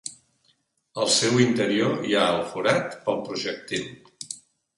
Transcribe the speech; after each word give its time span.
Al 1.03 1.11
seu 1.15 1.37
interior 1.45 1.93
hi 2.07 2.15
ha 2.21 2.25
el 2.37 2.41
forat 2.55 2.97
pel 3.05 3.21
projectil. 3.29 3.87